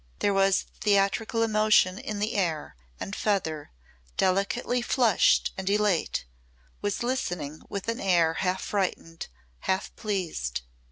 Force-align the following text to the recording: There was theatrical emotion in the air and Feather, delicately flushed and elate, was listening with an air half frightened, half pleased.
There 0.17 0.33
was 0.33 0.63
theatrical 0.79 1.43
emotion 1.43 1.99
in 1.99 2.17
the 2.17 2.33
air 2.33 2.75
and 2.99 3.15
Feather, 3.15 3.69
delicately 4.17 4.81
flushed 4.81 5.53
and 5.59 5.69
elate, 5.69 6.25
was 6.81 7.03
listening 7.03 7.61
with 7.69 7.87
an 7.87 7.99
air 7.99 8.33
half 8.33 8.63
frightened, 8.63 9.27
half 9.59 9.95
pleased. 9.95 10.61